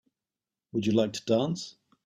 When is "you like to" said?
0.87-1.21